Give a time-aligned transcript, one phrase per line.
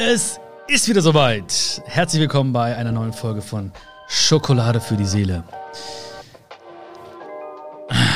[0.00, 0.38] Es
[0.68, 1.82] ist wieder soweit.
[1.86, 3.72] Herzlich willkommen bei einer neuen Folge von
[4.06, 5.42] Schokolade für die Seele.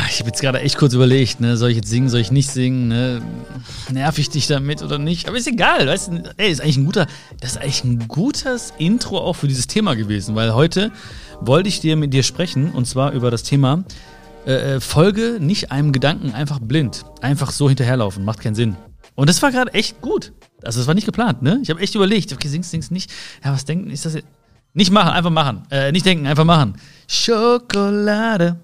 [0.08, 2.48] Ich habe jetzt gerade echt kurz überlegt, ne, soll ich jetzt singen, soll ich nicht
[2.50, 3.20] singen, ne?
[3.90, 5.26] Nerv ich dich damit oder nicht?
[5.26, 7.08] Aber ist egal, weißt du, ey, ist eigentlich ein guter,
[7.40, 10.92] das ist eigentlich ein gutes Intro auch für dieses Thema gewesen, weil heute
[11.40, 13.82] wollte ich dir mit dir sprechen und zwar über das Thema
[14.46, 18.76] äh, äh Folge nicht einem Gedanken einfach blind, einfach so hinterherlaufen, macht keinen Sinn.
[19.14, 20.32] Und das war gerade echt gut.
[20.62, 21.58] Also das war nicht geplant, ne?
[21.62, 23.10] Ich habe echt überlegt, okay, singst, singst nicht.
[23.44, 24.26] Ja, was denken, ist das jetzt?
[24.74, 25.64] Nicht machen, einfach machen.
[25.70, 26.76] Äh, nicht denken, einfach machen.
[27.06, 28.58] Schokolade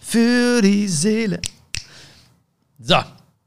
[0.00, 1.40] für die Seele.
[2.78, 2.96] So,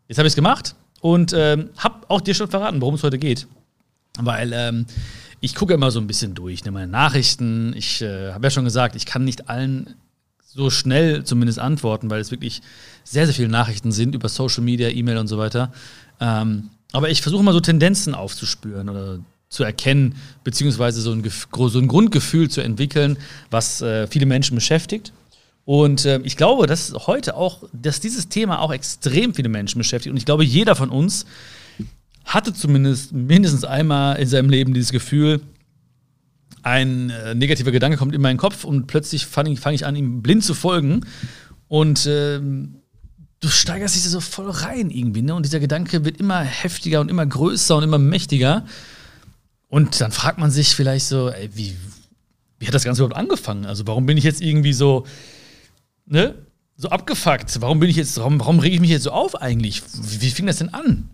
[0.08, 3.17] jetzt habe ich es gemacht und ähm, habe auch dir schon verraten, worum es heute
[3.17, 3.48] geht.
[4.20, 4.86] Weil ähm,
[5.41, 7.73] ich gucke immer so ein bisschen durch, ne, meine Nachrichten.
[7.75, 9.95] Ich äh, habe ja schon gesagt, ich kann nicht allen
[10.44, 12.62] so schnell zumindest antworten, weil es wirklich
[13.03, 15.73] sehr, sehr viele Nachrichten sind über Social Media, E-Mail und so weiter.
[16.20, 19.20] Ähm, aber ich versuche mal so Tendenzen aufzuspüren oder
[19.50, 23.17] zu erkennen, beziehungsweise so ein, so ein Grundgefühl zu entwickeln,
[23.52, 25.14] was äh, viele Menschen beschäftigt.
[25.66, 30.12] Und äh, ich glaube, dass heute auch, dass dieses Thema auch extrem viele Menschen beschäftigt.
[30.12, 31.26] Und ich glaube, jeder von uns
[32.26, 35.42] hatte zumindest mindestens einmal in seinem Leben dieses Gefühl,
[36.64, 39.95] ein äh, negativer Gedanke kommt in meinen Kopf und plötzlich fange ich, fang ich an,
[39.95, 41.02] ihm blind zu folgen.
[41.67, 42.82] Und ähm,
[43.39, 45.36] du steigerst dich so voll rein irgendwie, ne?
[45.36, 48.66] Und dieser Gedanke wird immer heftiger und immer größer und immer mächtiger.
[49.67, 51.75] Und dann fragt man sich vielleicht so, ey, wie,
[52.59, 53.66] wie hat das Ganze überhaupt angefangen?
[53.66, 55.05] Also, warum bin ich jetzt irgendwie so
[56.05, 56.36] ne,
[56.77, 57.61] so abgefuckt.
[57.61, 59.81] Warum bin ich jetzt, warum, warum rege ich mich jetzt so auf eigentlich?
[59.94, 61.09] Wie, wie fing das denn an?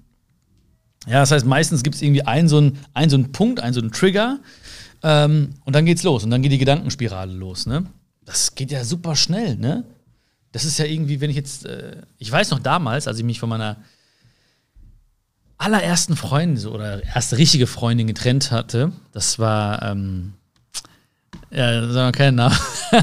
[1.08, 3.74] Ja, das heißt, meistens gibt es irgendwie einen so einen, einen so einen Punkt, einen
[3.74, 4.40] so einen Trigger
[5.02, 7.86] ähm, und dann geht's los und dann geht die Gedankenspirale los, ne?
[8.24, 9.84] Das geht ja super schnell, ne?
[10.52, 13.40] Das ist ja irgendwie, wenn ich jetzt, äh, ich weiß noch damals, als ich mich
[13.40, 13.78] von meiner
[15.58, 20.34] allerersten Freundin oder erste richtige Freundin getrennt hatte, das war, ähm,
[21.52, 22.58] ja, sagen wir keinen Namen.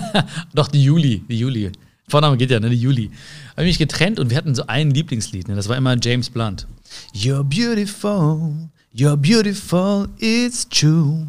[0.54, 1.22] Doch, die Juli.
[1.28, 1.70] Die Juli.
[2.08, 2.70] Vorname geht ja, ne?
[2.70, 3.10] Die Juli.
[3.52, 5.54] Habe mich getrennt und wir hatten so ein Lieblingslied, ne?
[5.54, 6.66] Das war immer James Blunt.
[7.14, 11.26] You're beautiful, you're beautiful, it's true.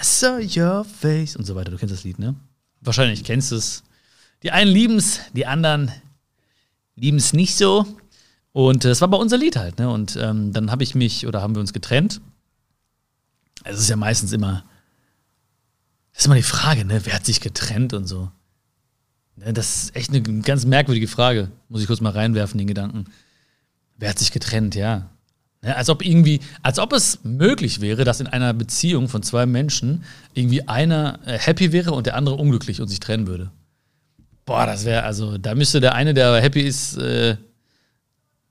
[0.00, 1.36] I saw your face.
[1.36, 1.70] Und so weiter.
[1.70, 2.34] Du kennst das Lied, ne?
[2.80, 3.82] Wahrscheinlich kennst du es.
[4.42, 5.92] Die einen lieben es, die anderen
[6.96, 7.86] lieben es nicht so.
[8.52, 9.88] Und das war bei unser Lied halt, ne?
[9.88, 12.20] Und ähm, dann habe ich mich oder haben wir uns getrennt.
[13.64, 14.64] Es ist ja meistens immer
[16.12, 17.00] das ist immer die Frage, ne?
[17.04, 18.30] Wer hat sich getrennt und so?
[19.36, 21.50] Ne, das ist echt eine ganz merkwürdige Frage.
[21.68, 23.06] Muss ich kurz mal reinwerfen, den Gedanken.
[23.96, 25.08] Wer hat sich getrennt, ja.
[25.62, 29.46] Ne, als ob irgendwie, als ob es möglich wäre, dass in einer Beziehung von zwei
[29.46, 30.04] Menschen
[30.34, 33.50] irgendwie einer äh, happy wäre und der andere unglücklich und sich trennen würde.
[34.44, 37.36] Boah, das wäre, also, da müsste der eine, der happy ist, äh,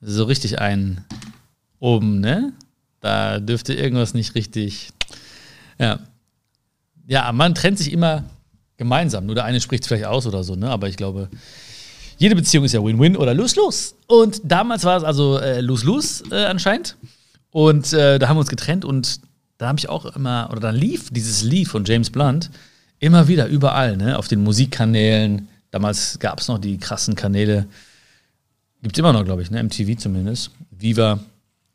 [0.02, 1.06] so richtig ein
[1.80, 2.54] oben, ne?
[3.02, 4.90] Da dürfte irgendwas nicht richtig.
[5.80, 6.00] Ja.
[7.08, 8.24] Ja, man trennt sich immer
[8.78, 9.26] gemeinsam.
[9.26, 10.70] Nur der eine spricht es vielleicht aus oder so, ne?
[10.70, 11.30] Aber ich glaube,
[12.18, 13.96] jede Beziehung ist ja Win-Win oder Lose-Lose.
[14.08, 16.96] Und damals war es also äh, Lose-Lose äh, anscheinend.
[17.50, 19.20] Und äh, da haben wir uns getrennt und
[19.58, 22.50] da habe ich auch immer, oder dann lief dieses Lied von James Blunt
[23.00, 24.18] immer wieder überall, ne?
[24.18, 25.48] Auf den Musikkanälen.
[25.72, 27.66] Damals gab es noch die krassen Kanäle.
[28.82, 29.64] Gibt es immer noch, glaube ich, ne?
[29.64, 30.52] MTV zumindest.
[30.72, 31.20] Viva,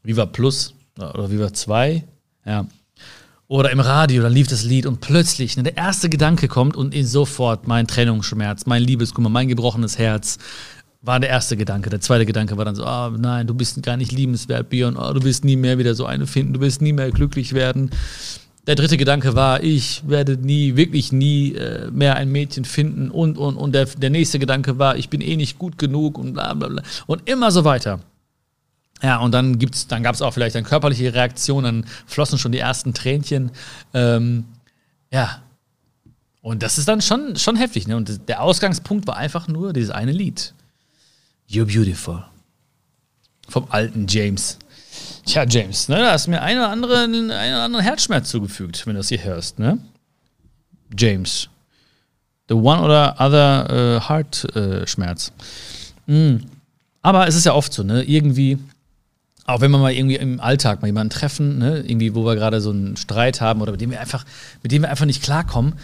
[0.02, 2.04] Viva Plus oder Viva 2.
[2.44, 2.66] Ja.
[3.48, 6.94] Oder im Radio, da lief das Lied und plötzlich ne, der erste Gedanke kommt und
[7.04, 10.38] sofort mein Trennungsschmerz, mein Liebeskummer, mein gebrochenes Herz
[11.00, 11.88] war der erste Gedanke.
[11.88, 14.96] Der zweite Gedanke war dann so, ah, oh, nein, du bist gar nicht liebenswert, Björn,
[14.96, 17.90] oh, du wirst nie mehr wieder so eine finden, du wirst nie mehr glücklich werden.
[18.66, 23.38] Der dritte Gedanke war, ich werde nie, wirklich nie äh, mehr ein Mädchen finden und,
[23.38, 26.52] und, und der, der nächste Gedanke war, ich bin eh nicht gut genug und bla
[26.54, 26.82] bla bla.
[27.06, 28.00] Und immer so weiter.
[29.02, 32.58] Ja, und dann dann gab es auch vielleicht eine körperliche Reaktion, dann flossen schon die
[32.58, 33.50] ersten Tränchen.
[33.94, 34.46] Ähm,
[35.12, 35.42] ja.
[36.40, 37.96] Und das ist dann schon, schon heftig, ne?
[37.96, 40.54] Und der Ausgangspunkt war einfach nur dieses eine Lied.
[41.48, 42.24] You're Beautiful.
[43.48, 44.58] Vom alten James.
[45.24, 48.86] Tja, James, ne, da hast du mir einen oder anderen, einen oder anderen Herzschmerz zugefügt,
[48.86, 49.78] wenn du das hier hörst, ne?
[50.96, 51.48] James.
[52.48, 55.32] The one or other uh, Heart-Schmerz.
[56.06, 56.46] Uh, mm.
[57.02, 58.04] Aber es ist ja oft so, ne?
[58.04, 58.58] Irgendwie
[59.46, 62.60] auch wenn wir mal irgendwie im Alltag mal jemanden treffen, ne, irgendwie, wo wir gerade
[62.60, 64.24] so einen Streit haben oder mit dem wir einfach,
[64.62, 65.74] mit dem wir einfach nicht klarkommen,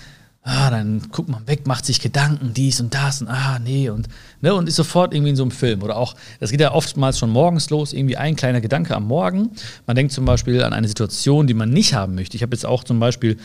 [0.43, 4.09] ah, dann guckt man weg, macht sich Gedanken, dies und das und ah, nee, und,
[4.41, 5.83] ne, und ist sofort irgendwie in so einem Film.
[5.83, 9.51] Oder auch, das geht ja oftmals schon morgens los, irgendwie ein kleiner Gedanke am Morgen.
[9.87, 12.37] Man denkt zum Beispiel an eine Situation, die man nicht haben möchte.
[12.37, 13.39] Ich habe jetzt auch zum Beispiel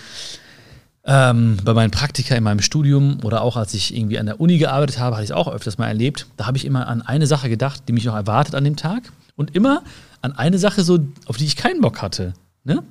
[1.05, 4.57] ähm, bei meinen Praktika in meinem Studium oder auch als ich irgendwie an der Uni
[4.57, 6.25] gearbeitet habe, hatte ich es auch öfters mal erlebt.
[6.35, 9.11] Da habe ich immer an eine Sache gedacht, die mich noch erwartet an dem Tag.
[9.35, 9.83] Und immer
[10.21, 12.33] an eine Sache so, auf die ich keinen Bock hatte.
[12.63, 12.83] Ne?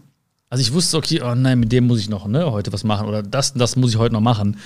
[0.48, 3.08] Also ich wusste, okay, oh nein, mit dem muss ich noch ne, heute was machen
[3.08, 4.58] oder das, das muss ich heute noch machen.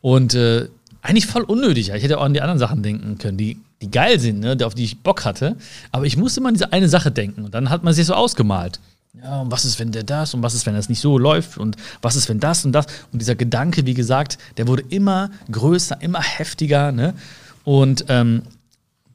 [0.00, 0.68] Und äh,
[1.02, 1.90] eigentlich voll unnötig.
[1.90, 4.74] Ich hätte auch an die anderen Sachen denken können, die, die geil sind, ne, auf
[4.74, 5.56] die ich Bock hatte.
[5.92, 7.44] Aber ich musste immer an diese eine Sache denken.
[7.44, 8.80] Und dann hat man sich so ausgemalt.
[9.22, 11.58] Ja, und was ist, wenn der das und was ist, wenn das nicht so läuft
[11.58, 12.86] und was ist, wenn das und das.
[13.12, 16.92] Und dieser Gedanke, wie gesagt, der wurde immer größer, immer heftiger.
[16.92, 17.14] Ne?
[17.64, 18.42] Und ähm,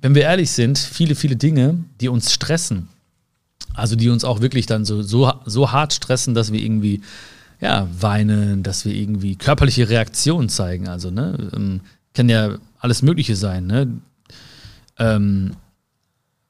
[0.01, 2.89] wenn wir ehrlich sind, viele, viele Dinge, die uns stressen,
[3.75, 7.01] also die uns auch wirklich dann so, so, so hart stressen, dass wir irgendwie
[7.62, 10.88] ja, weinen, dass wir irgendwie körperliche Reaktionen zeigen.
[10.88, 11.81] Also, ne, ähm,
[12.13, 13.88] kann ja alles Mögliche sein, ne?
[14.98, 15.56] Ähm,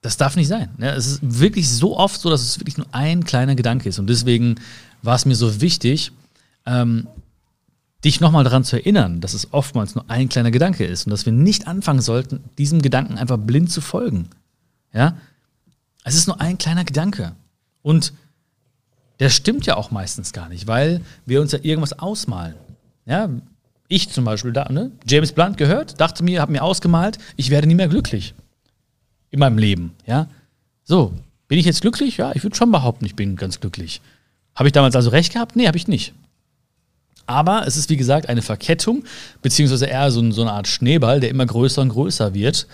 [0.01, 0.69] das darf nicht sein.
[0.77, 0.91] Ne?
[0.91, 3.97] Es ist wirklich so oft so, dass es wirklich nur ein kleiner Gedanke ist.
[3.97, 4.55] Und deswegen
[5.01, 6.11] war es mir so wichtig,
[6.67, 7.07] ähm,
[8.03, 11.25] dich nochmal daran zu erinnern, dass es oftmals nur ein kleiner Gedanke ist und dass
[11.25, 14.29] wir nicht anfangen sollten, diesem Gedanken einfach blind zu folgen.
[14.93, 15.17] Ja?
[16.05, 17.33] Es ist nur ein kleiner Gedanke.
[17.81, 18.13] Und
[19.19, 22.55] der stimmt ja auch meistens gar nicht, weil wir uns ja irgendwas ausmalen.
[23.05, 23.29] Ja,
[23.87, 24.91] ich zum Beispiel, da, ne?
[25.07, 28.33] James Blunt gehört, dachte mir, habe mir ausgemalt, ich werde nie mehr glücklich
[29.31, 29.93] in meinem Leben.
[30.05, 30.27] Ja,
[30.83, 31.13] so
[31.47, 32.17] bin ich jetzt glücklich?
[32.17, 34.01] Ja, ich würde schon behaupten, ich bin ganz glücklich.
[34.55, 35.55] Habe ich damals also recht gehabt?
[35.55, 36.13] Nee, habe ich nicht.
[37.27, 39.03] Aber es ist, wie gesagt, eine Verkettung,
[39.41, 42.67] beziehungsweise eher so, so eine Art Schneeball, der immer größer und größer wird.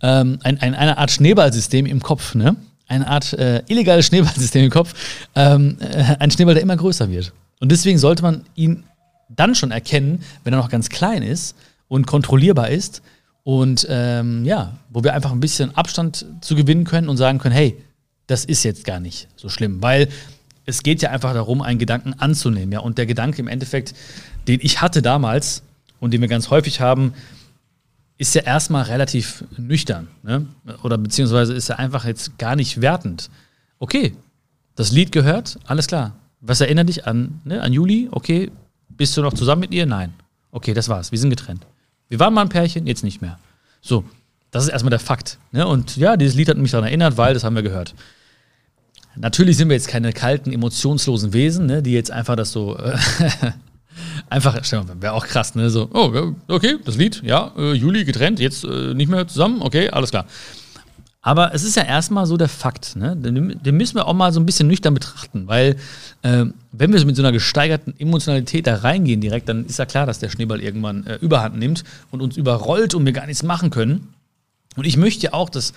[0.00, 2.56] Ähm, ein, ein, eine Art Schneeballsystem im Kopf, ne?
[2.88, 4.94] Eine Art äh, illegales Schneeballsystem im Kopf.
[5.34, 7.32] Ähm, äh, ein Schneeball, der immer größer wird.
[7.60, 8.84] Und deswegen sollte man ihn
[9.28, 11.56] dann schon erkennen, wenn er noch ganz klein ist
[11.88, 13.02] und kontrollierbar ist.
[13.44, 17.54] Und ähm, ja, wo wir einfach ein bisschen Abstand zu gewinnen können und sagen können,
[17.54, 17.76] hey,
[18.26, 19.82] das ist jetzt gar nicht so schlimm.
[19.82, 20.08] Weil
[20.64, 22.72] es geht ja einfach darum, einen Gedanken anzunehmen.
[22.72, 22.80] Ja?
[22.80, 23.94] Und der Gedanke im Endeffekt,
[24.48, 25.62] den ich hatte damals
[25.98, 27.14] und den wir ganz häufig haben,
[28.22, 30.06] ist ja erstmal relativ nüchtern.
[30.22, 30.46] Ne?
[30.84, 33.30] Oder beziehungsweise ist er einfach jetzt gar nicht wertend.
[33.80, 34.14] Okay,
[34.76, 36.14] das Lied gehört, alles klar.
[36.40, 38.08] Was erinnert dich an, ne, an Juli?
[38.12, 38.52] Okay,
[38.88, 39.86] bist du noch zusammen mit ihr?
[39.86, 40.14] Nein.
[40.52, 41.10] Okay, das war's.
[41.10, 41.66] Wir sind getrennt.
[42.08, 43.40] Wir waren mal ein Pärchen, jetzt nicht mehr.
[43.80, 44.04] So,
[44.52, 45.38] das ist erstmal der Fakt.
[45.50, 45.66] Ne?
[45.66, 47.92] Und ja, dieses Lied hat mich daran erinnert, weil das haben wir gehört.
[49.16, 52.96] Natürlich sind wir jetzt keine kalten, emotionslosen Wesen, ne, die jetzt einfach das so äh,
[54.28, 54.56] einfach,
[55.00, 55.70] wäre auch krass, ne?
[55.70, 59.90] So, oh, okay, das Lied, ja, äh, Juli getrennt, jetzt äh, nicht mehr zusammen, okay,
[59.90, 60.26] alles klar.
[61.24, 63.16] Aber es ist ja erstmal so der Fakt, ne?
[63.16, 65.76] Den, den, müssen wir auch mal so ein bisschen nüchtern betrachten, weil
[66.22, 69.86] äh, wenn wir so mit so einer gesteigerten Emotionalität da reingehen direkt, dann ist ja
[69.86, 73.44] klar, dass der Schneeball irgendwann äh, Überhand nimmt und uns überrollt und wir gar nichts
[73.44, 74.14] machen können.
[74.74, 75.74] Und ich möchte ja auch, dass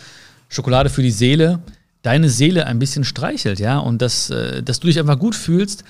[0.50, 1.60] Schokolade für die Seele
[2.02, 5.84] deine Seele ein bisschen streichelt, ja, und dass, äh, dass du dich einfach gut fühlst.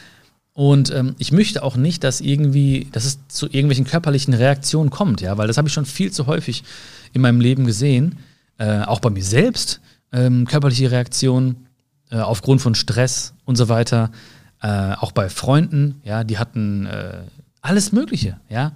[0.55, 5.19] Und ähm, ich möchte auch nicht, dass irgendwie, dass es zu irgendwelchen körperlichen Reaktionen kommt,
[5.19, 6.63] ja, weil das habe ich schon viel zu häufig
[7.11, 8.19] in meinem Leben gesehen,
[8.57, 9.81] äh, auch bei mir selbst,
[10.13, 11.67] ähm, körperliche Reaktionen
[12.09, 14.11] äh, aufgrund von Stress und so weiter,
[14.61, 17.23] äh, auch bei Freunden, ja, die hatten äh,
[17.59, 18.71] alles Mögliche, ja,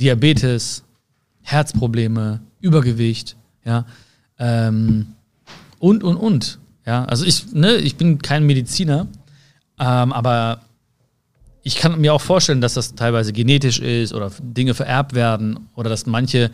[0.00, 0.82] Diabetes,
[1.42, 3.86] Herzprobleme, Übergewicht, ja,
[4.40, 5.06] ähm,
[5.78, 6.58] und, und, und.
[6.84, 9.06] Ja, also ich, ne, ich bin kein Mediziner,
[9.78, 10.62] ähm, aber
[11.62, 15.88] ich kann mir auch vorstellen, dass das teilweise genetisch ist oder Dinge vererbt werden oder
[15.88, 16.50] dass manche,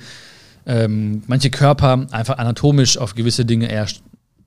[0.67, 3.87] ähm, manche Körper einfach anatomisch auf gewisse Dinge eher,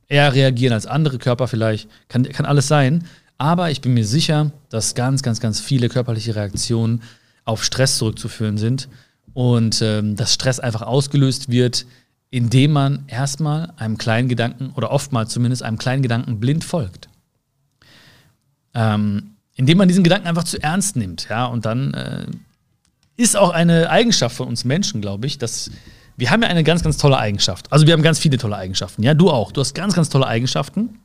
[0.07, 1.89] eher reagieren als andere Körper vielleicht.
[2.09, 3.05] Kann, kann alles sein.
[3.37, 7.01] Aber ich bin mir sicher, dass ganz, ganz, ganz viele körperliche Reaktionen
[7.43, 8.87] auf Stress zurückzuführen sind
[9.33, 11.87] und ähm, dass Stress einfach ausgelöst wird,
[12.29, 17.09] indem man erstmal einem kleinen Gedanken oder oftmals zumindest einem kleinen Gedanken blind folgt.
[18.75, 22.25] Ähm, indem man diesen Gedanken einfach zu ernst nimmt, ja, und dann äh,
[23.17, 25.71] ist auch eine Eigenschaft von uns Menschen, glaube ich, dass
[26.17, 27.71] wir haben ja eine ganz, ganz tolle Eigenschaft.
[27.71, 29.51] Also wir haben ganz viele tolle Eigenschaften, ja, du auch.
[29.51, 30.99] Du hast ganz, ganz tolle Eigenschaften.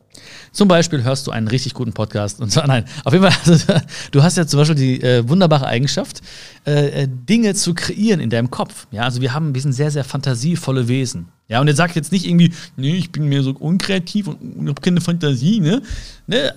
[0.53, 2.61] Zum Beispiel hörst du einen richtig guten Podcast und so.
[2.63, 3.75] Nein, auf jeden Fall, also,
[4.11, 6.23] du hast ja zum Beispiel die äh, wunderbare Eigenschaft,
[6.67, 8.87] äh, äh, Dinge zu kreieren in deinem Kopf.
[8.91, 11.29] Ja, also wir haben, wir sind sehr, sehr fantasievolle Wesen.
[11.49, 14.81] Ja, und er sagt jetzt nicht irgendwie, nee, ich bin mir so unkreativ und habe
[14.81, 15.83] keine Fantasie, ne?
[16.27, 16.55] ne?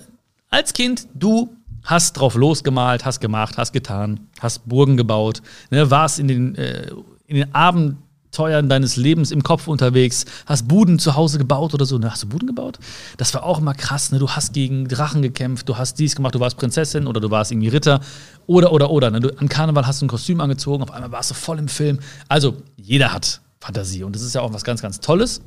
[0.49, 1.55] Als Kind, du
[1.89, 5.41] hast drauf losgemalt, hast gemacht, hast getan, hast Burgen gebaut,
[5.71, 5.89] ne?
[5.89, 6.91] warst in den, äh,
[7.25, 7.97] in den Abend
[8.31, 11.97] Teuern deines Lebens im Kopf unterwegs, hast Buden zu Hause gebaut oder so.
[11.97, 12.77] Ne, hast du Buden gebaut?
[13.17, 14.11] Das war auch immer krass.
[14.11, 14.19] Ne?
[14.19, 17.51] Du hast gegen Drachen gekämpft, du hast dies gemacht, du warst Prinzessin oder du warst
[17.51, 18.01] irgendwie Ritter
[18.45, 19.09] oder, oder, oder.
[19.09, 19.19] Ne?
[19.19, 21.97] Du, an Karneval hast du ein Kostüm angezogen, auf einmal warst du voll im Film.
[22.27, 25.41] Also, jeder hat Fantasie und das ist ja auch was ganz, ganz Tolles.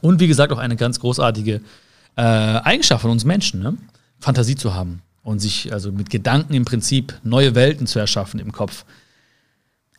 [0.00, 1.60] Und wie gesagt, auch eine ganz großartige
[2.16, 3.76] äh, Eigenschaft von uns Menschen, ne?
[4.20, 8.52] Fantasie zu haben und sich also mit Gedanken im Prinzip neue Welten zu erschaffen im
[8.52, 8.84] Kopf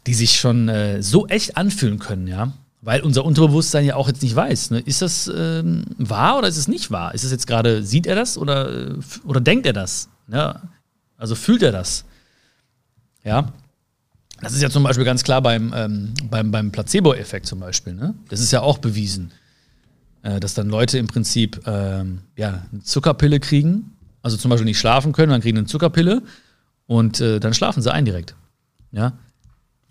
[0.07, 2.53] die sich schon äh, so echt anfühlen können, ja.
[2.83, 4.79] Weil unser Unterbewusstsein ja auch jetzt nicht weiß, ne?
[4.79, 7.13] ist das ähm, wahr oder ist es nicht wahr?
[7.13, 10.09] Ist es jetzt gerade, sieht er das oder, oder denkt er das?
[10.25, 10.59] Ne?
[11.15, 12.05] Also fühlt er das.
[13.23, 13.53] Ja.
[14.41, 17.93] Das ist ja zum Beispiel ganz klar beim, ähm, beim, beim Placebo-Effekt zum Beispiel.
[17.93, 18.15] Ne?
[18.29, 19.31] Das ist ja auch bewiesen,
[20.23, 24.79] äh, dass dann Leute im Prinzip ähm, ja, eine Zuckerpille kriegen, also zum Beispiel nicht
[24.79, 26.21] schlafen können, dann kriegen eine Zuckerpille
[26.87, 28.35] und äh, dann schlafen sie ein direkt.
[28.91, 29.13] Ja?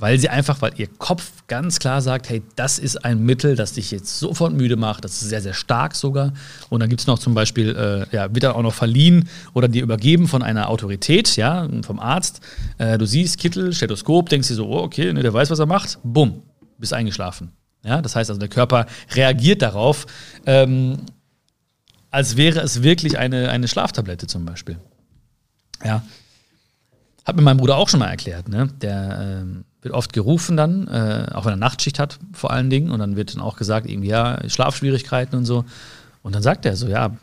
[0.00, 3.74] weil sie einfach, weil ihr Kopf ganz klar sagt, hey, das ist ein Mittel, das
[3.74, 6.32] dich jetzt sofort müde macht, das ist sehr, sehr stark sogar.
[6.70, 9.68] Und dann gibt es noch zum Beispiel, äh, ja, wird dann auch noch verliehen oder
[9.68, 12.40] dir übergeben von einer Autorität, ja, vom Arzt.
[12.78, 15.66] Äh, du siehst Kittel, Stethoskop, denkst dir so, oh, okay, ne, der weiß, was er
[15.66, 16.42] macht, bumm,
[16.78, 17.52] bist eingeschlafen.
[17.84, 20.06] Ja, das heißt also, der Körper reagiert darauf,
[20.46, 20.96] ähm,
[22.10, 24.78] als wäre es wirklich eine, eine Schlaftablette zum Beispiel.
[25.84, 26.02] Ja.
[27.24, 28.68] Hat mir mein Bruder auch schon mal erklärt, ne?
[28.80, 32.90] Der ähm, wird oft gerufen dann, äh, auch wenn er Nachtschicht hat vor allen Dingen.
[32.90, 35.64] Und dann wird dann auch gesagt, irgendwie, ja, Schlafschwierigkeiten und so.
[36.22, 37.16] Und dann sagt er so, ja,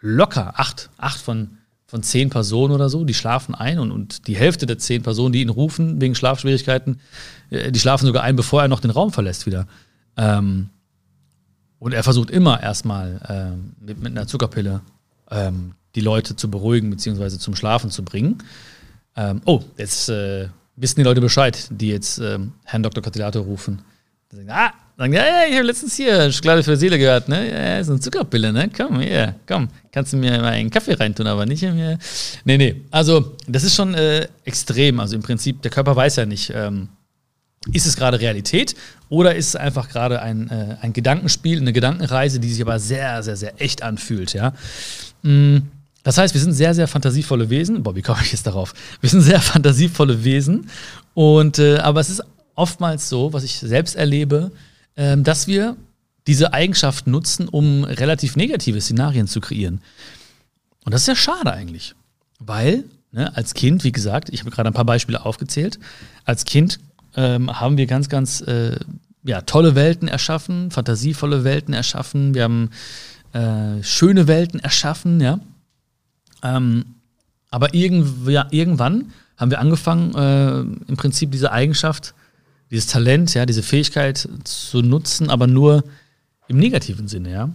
[0.00, 4.36] locker acht, acht von, von zehn Personen oder so, die schlafen ein und, und die
[4.36, 7.00] Hälfte der zehn Personen, die ihn rufen wegen Schlafschwierigkeiten,
[7.50, 9.66] äh, die schlafen sogar ein, bevor er noch den Raum verlässt wieder.
[10.16, 10.70] Ähm,
[11.82, 14.82] und er versucht immer erstmal ähm, mit, mit einer Zuckerpille
[15.32, 17.38] ähm, die Leute zu beruhigen bzw.
[17.38, 18.38] zum Schlafen zu bringen.
[19.16, 23.02] Ähm, oh, jetzt äh, wissen die Leute Bescheid, die jetzt ähm, Herrn Dr.
[23.02, 23.82] Catillato rufen.
[24.30, 27.50] Sagen, ah, sagen, ja, ja, ich habe letztens hier Schokolade für Seele gehört, ne?
[27.50, 28.70] Ja, so eine Zuckerpille, ne?
[28.74, 31.98] Komm, hier, komm, kannst du mir mal einen Kaffee reintun, aber nicht mir.
[32.44, 32.80] Nee, nee.
[32.92, 35.00] Also, das ist schon äh, extrem.
[35.00, 36.90] Also im Prinzip, der Körper weiß ja nicht, ähm,
[37.72, 38.74] ist es gerade Realität
[39.08, 43.22] oder ist es einfach gerade ein, äh, ein Gedankenspiel, eine Gedankenreise, die sich aber sehr,
[43.22, 44.52] sehr, sehr echt anfühlt, ja?
[45.22, 45.68] Mhm.
[46.02, 47.84] Das heißt, wir sind sehr, sehr fantasievolle Wesen.
[47.94, 48.74] Wie komme ich jetzt darauf?
[49.00, 50.68] Wir sind sehr fantasievolle Wesen.
[51.14, 52.24] Und, äh, aber es ist
[52.56, 54.50] oftmals so, was ich selbst erlebe,
[54.96, 55.76] äh, dass wir
[56.26, 59.80] diese Eigenschaft nutzen, um relativ negative Szenarien zu kreieren.
[60.84, 61.94] Und das ist ja schade eigentlich.
[62.38, 65.78] Weil, ne, als Kind, wie gesagt, ich habe gerade ein paar Beispiele aufgezählt,
[66.24, 66.80] als Kind
[67.16, 68.78] ähm, haben wir ganz, ganz äh,
[69.24, 72.70] ja, tolle Welten erschaffen, fantasievolle Welten erschaffen, wir haben
[73.32, 75.40] äh, schöne Welten erschaffen, ja.
[76.42, 76.84] Ähm,
[77.50, 82.14] aber irgend, ja, irgendwann haben wir angefangen, äh, im Prinzip diese Eigenschaft,
[82.70, 85.84] dieses Talent, ja, diese Fähigkeit zu nutzen, aber nur
[86.48, 87.50] im negativen Sinne, ja.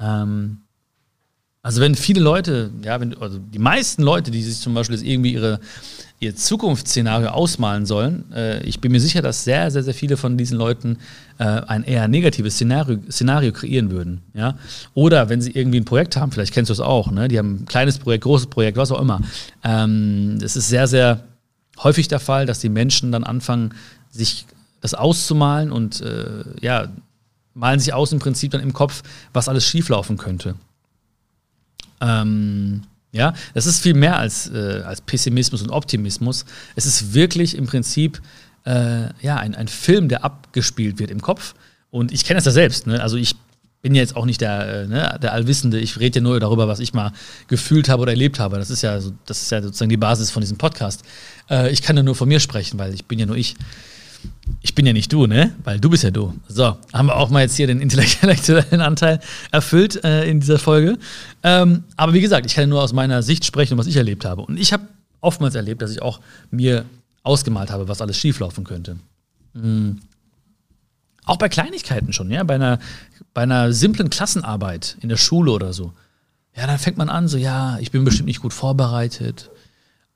[0.00, 0.58] Ähm,
[1.62, 5.06] also wenn viele Leute, ja, wenn, also die meisten Leute, die sich zum Beispiel jetzt
[5.06, 5.60] irgendwie ihre
[6.22, 8.30] ihr Zukunftsszenario ausmalen sollen.
[8.32, 10.98] Äh, ich bin mir sicher, dass sehr, sehr, sehr viele von diesen Leuten
[11.38, 14.22] äh, ein eher negatives Szenario, Szenario kreieren würden.
[14.32, 14.56] Ja?
[14.94, 17.26] Oder wenn sie irgendwie ein Projekt haben, vielleicht kennst du es auch, ne?
[17.26, 19.20] die haben ein kleines Projekt, großes Projekt, was auch immer.
[19.64, 21.24] Ähm, es ist sehr, sehr
[21.82, 23.74] häufig der Fall, dass die Menschen dann anfangen,
[24.10, 24.46] sich
[24.80, 26.88] das auszumalen und äh, ja,
[27.54, 29.02] malen sich aus im Prinzip dann im Kopf,
[29.32, 30.54] was alles schieflaufen könnte.
[32.00, 36.44] Ähm, ja, das ist viel mehr als, äh, als Pessimismus und Optimismus.
[36.74, 38.20] Es ist wirklich im Prinzip
[38.64, 41.54] äh, ja, ein, ein Film, der abgespielt wird im Kopf.
[41.90, 42.86] Und ich kenne das ja selbst.
[42.86, 43.02] Ne?
[43.02, 43.36] Also ich
[43.82, 45.78] bin jetzt auch nicht der, äh, ne, der Allwissende.
[45.78, 47.12] Ich rede ja nur darüber, was ich mal
[47.48, 48.56] gefühlt habe oder erlebt habe.
[48.56, 51.02] Das ist ja, so, das ist ja sozusagen die Basis von diesem Podcast.
[51.50, 53.56] Äh, ich kann ja nur von mir sprechen, weil ich bin ja nur ich
[54.62, 55.54] ich bin ja nicht du, ne?
[55.64, 56.34] Weil du bist ja du.
[56.48, 60.98] So, haben wir auch mal jetzt hier den intellektuellen Anteil erfüllt äh, in dieser Folge.
[61.42, 64.24] Ähm, aber wie gesagt, ich kann ja nur aus meiner Sicht sprechen, was ich erlebt
[64.24, 64.42] habe.
[64.42, 64.84] Und ich habe
[65.20, 66.84] oftmals erlebt, dass ich auch mir
[67.22, 68.96] ausgemalt habe, was alles schieflaufen könnte.
[69.54, 70.00] Mhm.
[71.24, 72.78] Auch bei Kleinigkeiten schon, ja, bei einer,
[73.32, 75.92] bei einer simplen Klassenarbeit in der Schule oder so.
[76.56, 79.50] Ja, dann fängt man an, so, ja, ich bin bestimmt nicht gut vorbereitet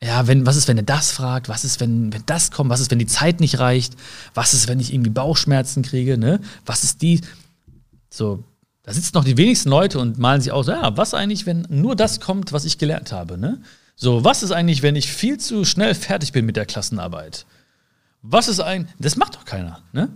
[0.02, 1.48] ja, wenn, was ist, wenn er das fragt?
[1.48, 2.70] Was ist, wenn, wenn das kommt?
[2.70, 3.94] Was ist, wenn die Zeit nicht reicht?
[4.34, 6.18] Was ist, wenn ich irgendwie Bauchschmerzen kriege?
[6.18, 6.40] Ne?
[6.66, 7.22] Was ist die?
[8.10, 8.44] So,
[8.82, 11.96] da sitzen noch die wenigsten Leute und malen sich aus, ja, was eigentlich, wenn nur
[11.96, 13.60] das kommt, was ich gelernt habe, ne?
[13.96, 17.46] So, was ist eigentlich, wenn ich viel zu schnell fertig bin mit der Klassenarbeit?
[18.20, 20.10] Was ist eigentlich, das macht doch keiner, ne?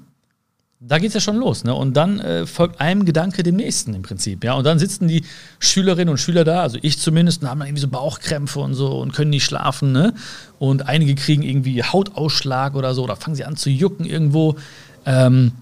[0.83, 1.65] Da geht es ja schon los.
[1.65, 1.75] Ne?
[1.75, 4.43] Und dann äh, folgt einem Gedanke dem nächsten im Prinzip.
[4.43, 4.55] Ja?
[4.55, 5.25] Und dann sitzen die
[5.59, 8.99] Schülerinnen und Schüler da, also ich zumindest, und haben dann irgendwie so Bauchkrämpfe und so
[8.99, 9.93] und können nicht schlafen.
[9.93, 10.15] Ne?
[10.59, 14.57] Und einige kriegen irgendwie Hautausschlag oder so, oder fangen sie an zu jucken irgendwo.
[15.05, 15.53] Ähm,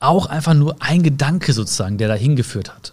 [0.00, 2.92] auch einfach nur ein Gedanke sozusagen, der da hingeführt hat.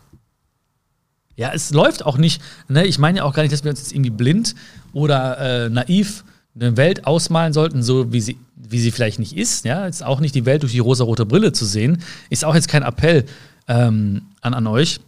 [1.36, 2.86] Ja, es läuft auch nicht, ne?
[2.86, 4.56] ich meine ja auch gar nicht, dass wir uns jetzt irgendwie blind
[4.94, 6.24] oder äh, naiv
[6.56, 8.38] eine Welt ausmalen sollten, so wie sie
[8.74, 11.52] wie sie vielleicht nicht ist, ja, ist auch nicht die Welt durch die rosa-rote Brille
[11.52, 13.26] zu sehen, ist auch jetzt kein Appell
[13.68, 15.00] ähm, an, an euch.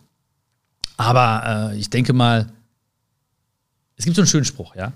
[0.97, 2.51] Aber äh, ich denke mal,
[3.95, 4.93] es gibt so einen schönen Spruch, ja.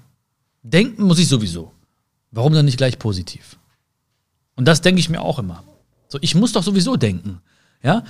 [0.62, 1.72] Denken muss ich sowieso.
[2.32, 3.58] Warum dann nicht gleich positiv?
[4.56, 5.64] Und das denke ich mir auch immer.
[6.10, 7.42] So, ich muss doch sowieso denken,
[7.82, 8.04] ja.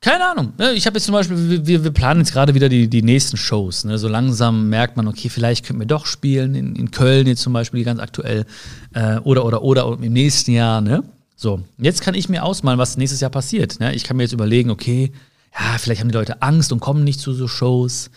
[0.00, 0.54] Keine Ahnung.
[0.56, 0.72] Ne?
[0.72, 3.84] Ich habe jetzt zum Beispiel, wir, wir planen jetzt gerade wieder die, die nächsten Shows.
[3.84, 3.98] Ne?
[3.98, 7.52] So langsam merkt man, okay, vielleicht könnten wir doch spielen, in, in Köln jetzt zum
[7.52, 8.46] Beispiel, ganz aktuell.
[8.94, 10.80] Äh, oder, oder, oder im nächsten Jahr.
[10.80, 11.04] Ne?
[11.36, 13.78] So, jetzt kann ich mir ausmalen, was nächstes Jahr passiert.
[13.78, 13.94] Ne?
[13.94, 15.12] Ich kann mir jetzt überlegen, okay,
[15.52, 18.10] ja, vielleicht haben die Leute Angst und kommen nicht zu so Shows.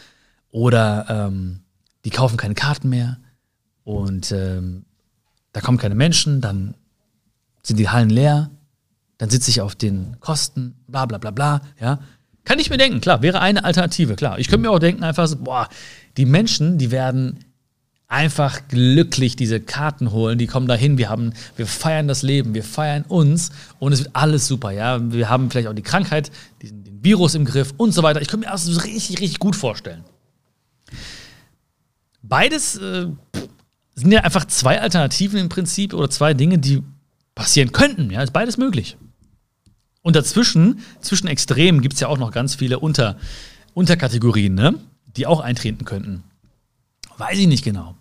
[0.51, 1.59] Oder ähm,
[2.05, 3.17] die kaufen keine Karten mehr.
[3.83, 4.85] Und ähm,
[5.51, 6.75] da kommen keine Menschen, dann
[7.61, 8.51] sind die Hallen leer
[9.23, 11.99] dann sitze ich auf den Kosten, bla bla bla bla, ja.
[12.43, 14.37] Kann ich mir denken, klar, wäre eine Alternative, klar.
[14.37, 15.69] Ich könnte mir auch denken, einfach so, boah,
[16.17, 17.39] die Menschen, die werden
[18.09, 22.65] einfach glücklich diese Karten holen, die kommen dahin, wir haben, wir feiern das Leben, wir
[22.65, 24.99] feiern uns und es wird alles super, ja.
[25.13, 26.29] Wir haben vielleicht auch die Krankheit,
[26.61, 28.21] diesen, den Virus im Griff und so weiter.
[28.21, 30.03] Ich könnte mir das richtig, richtig gut vorstellen.
[32.21, 33.07] Beides äh,
[33.95, 36.83] sind ja einfach zwei Alternativen im Prinzip oder zwei Dinge, die
[37.35, 38.97] passieren könnten, ja, ist beides möglich.
[40.03, 43.17] Und dazwischen, zwischen Extremen, gibt es ja auch noch ganz viele Unter,
[43.73, 44.75] Unterkategorien, ne?
[45.15, 46.23] die auch eintreten könnten.
[47.17, 47.95] Weiß ich nicht genau.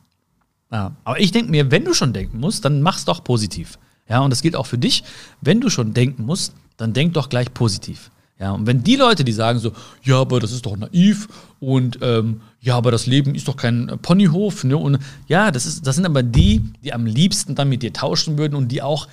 [0.71, 3.79] Ja, aber ich denke mir, wenn du schon denken musst, dann mach's doch positiv.
[4.09, 5.05] Ja, und das gilt auch für dich.
[5.41, 8.11] Wenn du schon denken musst, dann denk doch gleich positiv.
[8.41, 11.29] Ja, und wenn die Leute, die sagen so, ja, aber das ist doch naiv
[11.61, 14.77] und ähm, ja, aber das Leben ist doch kein Ponyhof, ne?
[14.77, 18.39] Und ja, das, ist, das sind aber die, die am liebsten dann mit dir tauschen
[18.39, 19.07] würden und die auch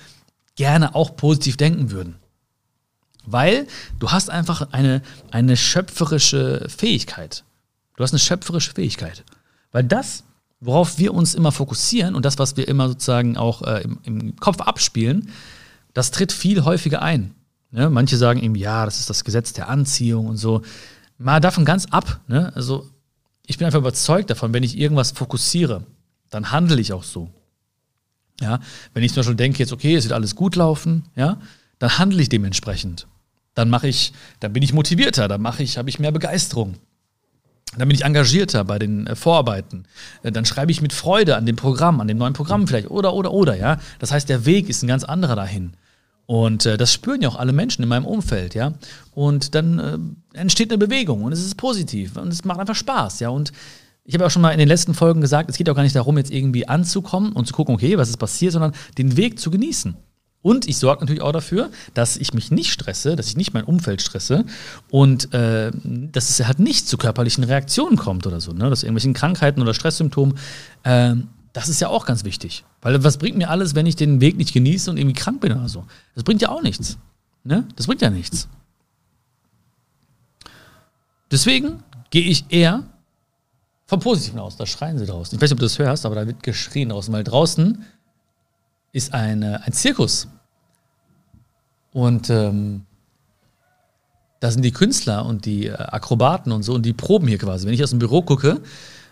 [0.56, 2.16] gerne auch positiv denken würden.
[3.26, 3.66] Weil
[3.98, 7.44] du hast einfach eine, eine schöpferische Fähigkeit.
[7.96, 9.24] Du hast eine schöpferische Fähigkeit.
[9.72, 10.24] Weil das,
[10.60, 14.36] worauf wir uns immer fokussieren und das, was wir immer sozusagen auch äh, im, im,
[14.36, 15.30] Kopf abspielen,
[15.94, 17.34] das tritt viel häufiger ein.
[17.70, 17.90] Ne?
[17.90, 20.62] Manche sagen eben, ja, das ist das Gesetz der Anziehung und so.
[21.18, 22.20] Mal davon ganz ab.
[22.26, 22.52] Ne?
[22.54, 22.88] Also
[23.46, 25.84] ich bin einfach überzeugt davon, wenn ich irgendwas fokussiere,
[26.30, 27.30] dann handle ich auch so.
[28.40, 28.60] Ja,
[28.94, 31.38] wenn ich zum Beispiel denke, jetzt, okay, es wird alles gut laufen, ja,
[31.80, 33.08] dann handle ich dementsprechend.
[33.54, 36.76] Dann mache ich, dann bin ich motivierter, dann mache ich, habe ich mehr Begeisterung.
[37.76, 39.86] Dann bin ich engagierter bei den äh, Vorarbeiten.
[40.22, 42.90] Äh, dann schreibe ich mit Freude an dem Programm, an dem neuen Programm vielleicht.
[42.90, 43.78] Oder, oder, oder, ja.
[43.98, 45.72] Das heißt, der Weg ist ein ganz anderer dahin.
[46.26, 48.74] Und äh, das spüren ja auch alle Menschen in meinem Umfeld, ja.
[49.12, 49.78] Und dann
[50.34, 53.30] äh, entsteht eine Bewegung und es ist positiv und es macht einfach Spaß, ja.
[53.30, 53.52] Und
[54.04, 55.96] ich habe auch schon mal in den letzten Folgen gesagt, es geht auch gar nicht
[55.96, 59.50] darum, jetzt irgendwie anzukommen und zu gucken, okay, was ist passiert, sondern den Weg zu
[59.50, 59.96] genießen.
[60.42, 63.64] Und ich sorge natürlich auch dafür, dass ich mich nicht stresse, dass ich nicht mein
[63.64, 64.46] Umfeld stresse
[64.90, 68.70] und äh, dass es halt nicht zu körperlichen Reaktionen kommt oder so, ne?
[68.70, 70.38] dass irgendwelchen Krankheiten oder Stresssymptomen.
[70.82, 71.16] Äh,
[71.52, 72.64] das ist ja auch ganz wichtig.
[72.80, 75.52] Weil was bringt mir alles, wenn ich den Weg nicht genieße und irgendwie krank bin
[75.52, 75.84] oder so?
[76.14, 76.96] Das bringt ja auch nichts.
[77.44, 77.66] Ne?
[77.76, 78.48] Das bringt ja nichts.
[81.30, 82.84] Deswegen gehe ich eher
[83.86, 84.56] vom Positiven aus.
[84.56, 85.36] Da schreien sie draußen.
[85.36, 87.84] Ich weiß nicht, ob du das hörst, aber da wird geschrien draußen, weil draußen
[88.92, 90.28] ist eine, ein Zirkus.
[91.92, 92.82] Und ähm,
[94.40, 97.66] da sind die Künstler und die äh, Akrobaten und so und die proben hier quasi.
[97.66, 98.60] Wenn ich aus dem Büro gucke,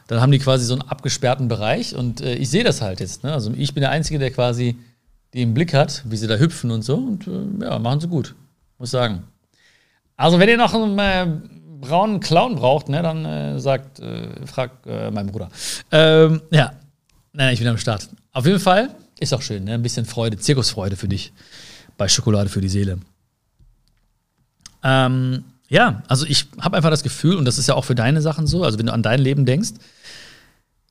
[0.07, 3.25] dann haben die quasi so einen abgesperrten Bereich und äh, ich sehe das halt jetzt.
[3.25, 3.33] Ne?
[3.33, 4.77] Also ich bin der Einzige, der quasi
[5.33, 6.97] im Blick hat, wie sie da hüpfen und so.
[6.97, 8.35] Und äh, ja, machen sie gut,
[8.79, 9.25] muss sagen.
[10.17, 11.27] Also wenn ihr noch einen äh,
[11.81, 15.49] braunen Clown braucht, ne, dann äh, sagt, äh, fragt mein Bruder.
[15.93, 16.73] Ähm, ja,
[17.33, 18.09] nein, ich bin am Start.
[18.33, 19.75] Auf jeden Fall ist auch schön, ne?
[19.75, 21.33] Ein bisschen Freude, Zirkusfreude für dich
[21.97, 22.99] bei Schokolade für die Seele.
[24.83, 28.23] Ähm, ja, also ich habe einfach das Gefühl, und das ist ja auch für deine
[28.23, 29.71] Sachen so, also wenn du an dein Leben denkst,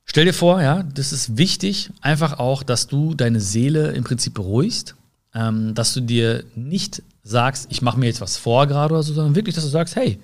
[0.04, 4.34] stell dir vor, ja, das ist wichtig, einfach auch, dass du deine Seele im Prinzip
[4.34, 4.94] beruhigst,
[5.34, 9.14] ähm, dass du dir nicht sagst, ich mache mir jetzt was vor gerade oder so,
[9.14, 10.20] sondern wirklich, dass du sagst, hey,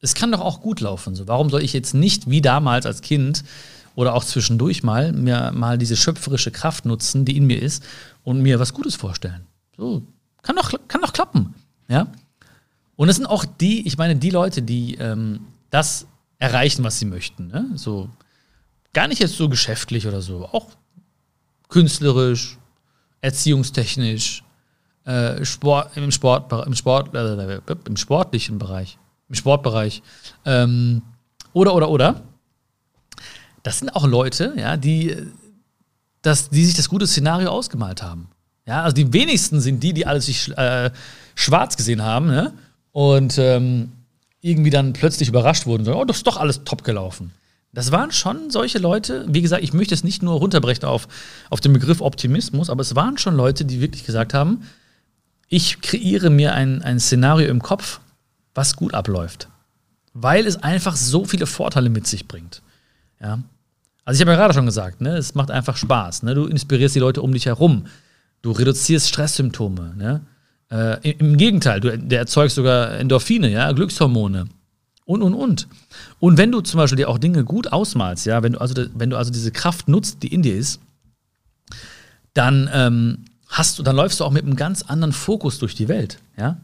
[0.00, 1.14] es kann doch auch gut laufen.
[1.14, 3.44] So, warum soll ich jetzt nicht wie damals als Kind
[3.94, 7.84] oder auch zwischendurch mal mir mal diese schöpferische Kraft nutzen, die in mir ist
[8.24, 9.46] und mir was Gutes vorstellen.
[9.76, 10.02] So
[10.42, 11.54] kann doch kann doch klappen,
[11.88, 12.08] ja.
[12.96, 16.06] Und es sind auch die, ich meine, die Leute, die ähm, das
[16.38, 17.48] erreichen, was sie möchten.
[17.48, 17.70] Ne?
[17.74, 18.10] So
[18.92, 20.68] gar nicht jetzt so geschäftlich oder so, auch
[21.68, 22.58] künstlerisch,
[23.22, 24.44] erziehungstechnisch,
[25.04, 30.02] äh, Sport, im Sport, im Sport, äh, im sportlichen Bereich, im Sportbereich
[30.44, 31.02] ähm,
[31.52, 32.22] oder oder oder
[33.62, 35.16] das sind auch Leute, ja, die,
[36.22, 38.28] das, die sich das gute Szenario ausgemalt haben.
[38.66, 40.90] Ja, also die wenigsten sind die, die alles sich äh,
[41.34, 42.52] schwarz gesehen haben, ne?
[42.92, 43.92] Und ähm,
[44.40, 47.32] irgendwie dann plötzlich überrascht wurden, so, oh, das ist doch alles top gelaufen.
[47.72, 51.08] Das waren schon solche Leute, wie gesagt, ich möchte es nicht nur runterbrechen auf,
[51.48, 54.64] auf den Begriff Optimismus, aber es waren schon Leute, die wirklich gesagt haben,
[55.48, 58.00] ich kreiere mir ein, ein Szenario im Kopf,
[58.54, 59.48] was gut abläuft.
[60.12, 62.60] Weil es einfach so viele Vorteile mit sich bringt.
[63.22, 63.38] Ja.
[64.04, 66.24] Also ich habe ja gerade schon gesagt, ne, es macht einfach Spaß.
[66.24, 66.34] Ne?
[66.34, 67.86] Du inspirierst die Leute um dich herum.
[68.42, 69.94] Du reduzierst Stresssymptome.
[69.96, 70.22] Ne?
[70.70, 74.46] Äh, Im Gegenteil, du, der erzeugt sogar Endorphine, ja, Glückshormone.
[75.04, 75.68] Und, und, und.
[76.18, 79.10] Und wenn du zum Beispiel dir auch Dinge gut ausmalst, ja, wenn du also, wenn
[79.10, 80.80] du also diese Kraft nutzt, die in dir ist,
[82.34, 85.88] dann ähm, hast du, dann läufst du auch mit einem ganz anderen Fokus durch die
[85.88, 86.56] Welt, ja.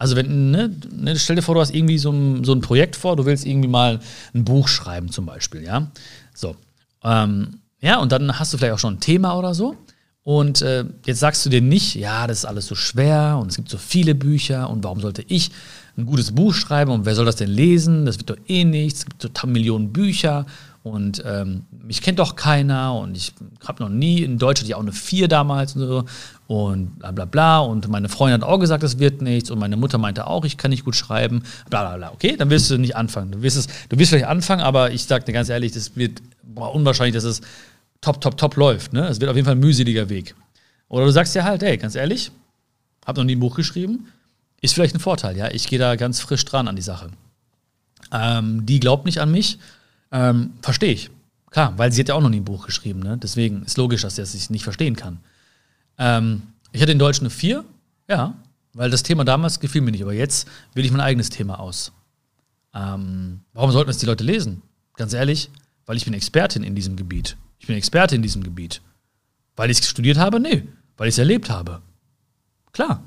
[0.00, 2.96] Also wenn, ne, ne, stell dir vor, du hast irgendwie so ein, so ein Projekt
[2.96, 4.00] vor, du willst irgendwie mal
[4.34, 5.90] ein Buch schreiben zum Beispiel, ja.
[6.34, 6.56] So.
[7.04, 9.76] Ähm, ja, und dann hast du vielleicht auch schon ein Thema oder so.
[10.22, 13.56] Und äh, jetzt sagst du dir nicht, ja, das ist alles so schwer und es
[13.56, 15.50] gibt so viele Bücher und warum sollte ich
[15.98, 18.06] ein gutes Buch schreiben und wer soll das denn lesen?
[18.06, 19.00] Das wird doch eh nichts.
[19.00, 20.46] Es gibt total Millionen Bücher
[20.82, 23.34] und ähm, mich kennt doch keiner und ich
[23.66, 26.04] habe noch nie, in Deutsch hatte ich auch eine Vier damals und so
[26.46, 29.76] und bla bla bla und meine Freundin hat auch gesagt, das wird nichts und meine
[29.76, 32.12] Mutter meinte auch, ich kann nicht gut schreiben, bla bla bla.
[32.12, 33.32] Okay, dann wirst du nicht anfangen.
[33.32, 36.22] Du wirst, es, du wirst vielleicht anfangen, aber ich sage dir ganz ehrlich, das wird
[36.42, 37.42] boah, unwahrscheinlich, dass es
[38.00, 38.94] top, top, top läuft.
[38.94, 39.06] Ne?
[39.06, 40.34] Es wird auf jeden Fall ein mühseliger Weg.
[40.88, 42.32] Oder du sagst dir halt, hey, ganz ehrlich,
[43.06, 44.08] hab noch nie ein Buch geschrieben,
[44.62, 45.50] ist vielleicht ein Vorteil, ja.
[45.50, 47.10] Ich gehe da ganz frisch dran an die Sache.
[48.12, 49.58] Ähm, die glaubt nicht an mich,
[50.12, 51.10] ähm, verstehe ich.
[51.50, 53.18] Klar, weil sie hat ja auch noch nie ein Buch geschrieben, ne?
[53.18, 55.18] Deswegen ist logisch, dass sie es nicht verstehen kann.
[55.98, 56.42] Ähm,
[56.72, 57.64] ich hatte in Deutsch eine 4,
[58.08, 58.34] ja,
[58.74, 61.92] weil das Thema damals gefiel mir nicht, aber jetzt wähle ich mein eigenes Thema aus.
[62.72, 64.62] Ähm, warum sollten es die Leute lesen?
[64.94, 65.50] Ganz ehrlich,
[65.86, 67.36] weil ich bin Expertin in diesem Gebiet.
[67.58, 68.80] Ich bin Experte in diesem Gebiet.
[69.56, 70.38] Weil ich es studiert habe?
[70.38, 71.82] Nee, weil ich es erlebt habe.
[72.72, 73.02] Klar.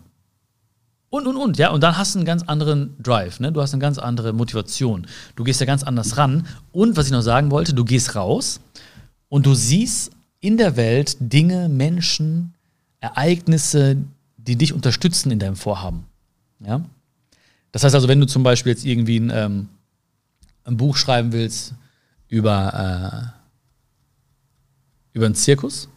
[1.13, 1.69] Und, und, und, ja.
[1.69, 3.51] Und dann hast du einen ganz anderen Drive, ne?
[3.51, 5.05] Du hast eine ganz andere Motivation.
[5.35, 6.47] Du gehst ja ganz anders ran.
[6.71, 8.61] Und was ich noch sagen wollte, du gehst raus
[9.29, 12.55] und du siehst in der Welt Dinge, Menschen,
[12.99, 13.97] Ereignisse,
[14.37, 16.07] die dich unterstützen in deinem Vorhaben.
[16.65, 16.83] Ja?
[17.71, 19.69] Das heißt also, wenn du zum Beispiel jetzt irgendwie ein, ähm,
[20.63, 21.75] ein Buch schreiben willst
[22.27, 23.33] über
[25.13, 25.89] äh, über einen Zirkus.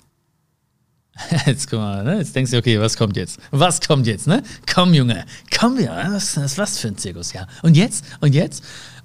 [1.47, 2.19] Jetzt guck mal, ne?
[2.19, 3.39] Jetzt denkst du, okay, was kommt jetzt?
[3.51, 4.43] Was kommt jetzt, ne?
[4.73, 5.25] Komm, Junge,
[5.57, 7.47] komm ja, was, was, was für ein Zirkus, ja.
[7.63, 8.05] Und jetzt?
[8.21, 8.63] Und jetzt?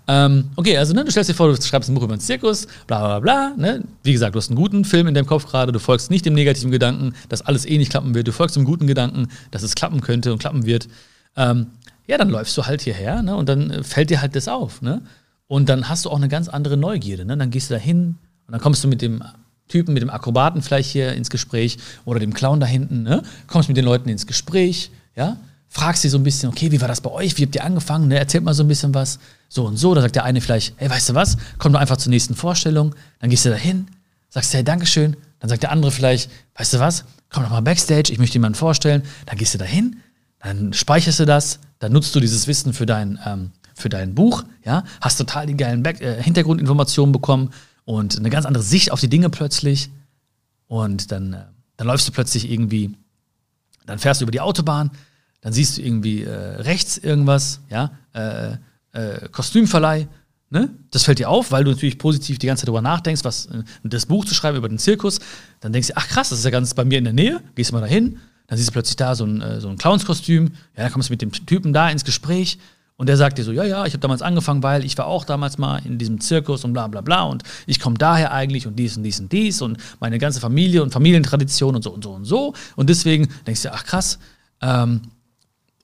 [0.07, 2.67] Ähm, okay, also ne, du stellst dir vor, du schreibst ein Buch über einen Zirkus,
[2.87, 3.53] bla bla bla.
[3.55, 3.83] Ne?
[4.03, 6.33] Wie gesagt, du hast einen guten Film in deinem Kopf gerade, du folgst nicht dem
[6.33, 9.75] negativen Gedanken, dass alles eh nicht klappen wird, du folgst dem guten Gedanken, dass es
[9.75, 10.89] klappen könnte und klappen wird.
[11.37, 11.67] Ähm,
[12.07, 13.35] ja, dann läufst du halt hierher ne?
[13.35, 14.81] und dann äh, fällt dir halt das auf.
[14.81, 15.01] Ne?
[15.47, 17.23] Und dann hast du auch eine ganz andere Neugierde.
[17.23, 17.37] Ne?
[17.37, 19.23] Dann gehst du da hin und dann kommst du mit dem
[19.71, 23.23] Typen, mit dem Akrobaten vielleicht hier ins Gespräch oder dem Clown da hinten, ne?
[23.47, 25.37] kommst mit den Leuten ins Gespräch, ja,
[25.69, 28.09] fragst sie so ein bisschen, okay, wie war das bei euch, wie habt ihr angefangen,
[28.09, 28.19] ne?
[28.19, 30.89] erzählt mal so ein bisschen was, so und so, da sagt der eine vielleicht, hey,
[30.89, 33.87] weißt du was, komm doch einfach zur nächsten Vorstellung, dann gehst du da hin,
[34.29, 38.11] sagst, hey, Dankeschön, dann sagt der andere vielleicht, weißt du was, komm doch mal Backstage,
[38.11, 39.97] ich möchte jemanden vorstellen, dann gehst du da hin,
[40.39, 44.43] dann speicherst du das, dann nutzt du dieses Wissen für dein, ähm, für dein Buch,
[44.65, 47.51] ja, hast total die geilen Back äh, Hintergrundinformationen bekommen,
[47.85, 49.89] und eine ganz andere Sicht auf die Dinge plötzlich.
[50.67, 51.43] Und dann, äh,
[51.77, 52.95] dann läufst du plötzlich irgendwie,
[53.85, 54.91] dann fährst du über die Autobahn,
[55.41, 58.53] dann siehst du irgendwie äh, rechts irgendwas, ja, äh,
[58.93, 60.07] äh, Kostümverleih,
[60.49, 60.69] ne?
[60.91, 63.63] Das fällt dir auf, weil du natürlich positiv die ganze Zeit darüber nachdenkst, was äh,
[63.83, 65.19] das Buch zu schreiben über den Zirkus.
[65.59, 67.71] Dann denkst du, ach krass, das ist ja ganz bei mir in der Nähe, gehst
[67.71, 70.83] du mal dahin, dann siehst du plötzlich da so ein, äh, so ein Clownskostüm, ja,
[70.83, 72.59] dann kommst du mit dem Typen da ins Gespräch
[73.01, 75.25] und der sagt dir so, ja, ja, ich habe damals angefangen, weil ich war auch
[75.25, 78.75] damals mal in diesem Zirkus und bla bla bla und ich komme daher eigentlich und
[78.77, 82.11] dies und dies und dies und meine ganze Familie und Familientradition und so und so
[82.11, 82.53] und so.
[82.75, 84.19] Und deswegen denkst du, ach krass,
[84.61, 85.01] ähm,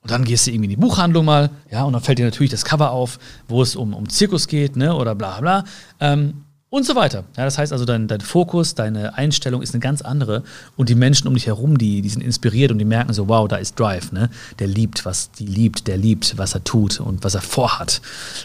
[0.00, 2.52] und dann gehst du irgendwie in die Buchhandlung mal, ja, und dann fällt dir natürlich
[2.52, 5.64] das Cover auf, wo es um, um Zirkus geht, ne, oder bla bla.
[5.98, 7.24] Ähm, und so weiter.
[7.36, 10.42] Ja, das heißt also, dein, dein Fokus, deine Einstellung ist eine ganz andere
[10.76, 13.48] und die Menschen um dich herum, die, die sind inspiriert und die merken so, wow,
[13.48, 14.30] da ist Drive, ne?
[14.58, 18.02] Der liebt, was die liebt, der liebt, was er tut und was er vorhat.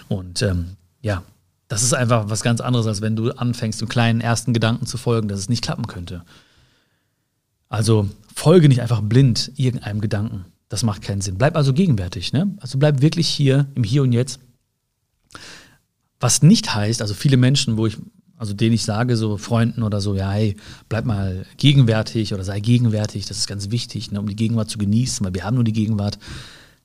[0.07, 1.23] Und ähm, ja,
[1.67, 4.97] das ist einfach was ganz anderes, als wenn du anfängst, dem kleinen ersten Gedanken zu
[4.97, 6.23] folgen, dass es nicht klappen könnte.
[7.67, 10.45] Also folge nicht einfach blind irgendeinem Gedanken.
[10.69, 11.37] Das macht keinen Sinn.
[11.37, 12.55] Bleib also gegenwärtig, ne?
[12.59, 14.39] Also bleib wirklich hier, im Hier und Jetzt
[16.23, 17.97] was nicht heißt, also viele Menschen, wo ich,
[18.37, 20.55] also denen ich sage, so Freunden oder so, ja, hey,
[20.87, 24.77] bleib mal gegenwärtig oder sei gegenwärtig, das ist ganz wichtig, ne, um die Gegenwart zu
[24.77, 26.17] genießen, weil wir haben nur die Gegenwart.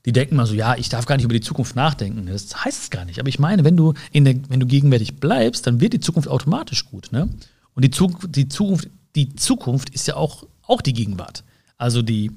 [0.05, 2.25] Die denken mal so, ja, ich darf gar nicht über die Zukunft nachdenken.
[2.27, 3.19] Das heißt es gar nicht.
[3.19, 6.29] Aber ich meine, wenn du, in der, wenn du gegenwärtig bleibst, dann wird die Zukunft
[6.29, 7.11] automatisch gut.
[7.11, 7.27] Ne?
[7.75, 11.43] Und die, Zukunft, die, Zukunft, die Zukunft ist ja auch, auch die Gegenwart.
[11.77, 12.31] Also die,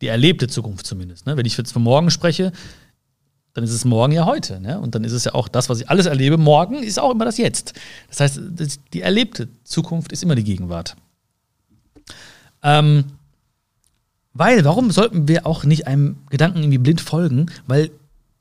[0.00, 1.26] die erlebte Zukunft zumindest.
[1.26, 1.36] Ne?
[1.36, 2.50] Wenn ich jetzt von morgen spreche,
[3.54, 4.60] dann ist es morgen ja heute.
[4.60, 4.78] Ne?
[4.80, 6.38] Und dann ist es ja auch das, was ich alles erlebe.
[6.38, 7.74] Morgen ist auch immer das Jetzt.
[8.08, 8.40] Das heißt,
[8.92, 10.96] die erlebte Zukunft ist immer die Gegenwart.
[12.62, 13.04] Ähm,
[14.32, 17.46] weil, warum sollten wir auch nicht einem Gedanken irgendwie blind folgen?
[17.66, 17.90] Weil